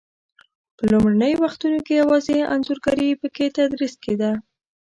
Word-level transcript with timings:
په 0.77 0.83
لومړنیو 0.91 1.41
وختو 1.43 1.67
کې 1.85 1.93
یوازې 2.01 2.37
انځورګري 2.53 3.09
په 3.21 3.27
کې 3.35 3.45
تدریس 3.57 3.93
کېده. 4.03 4.31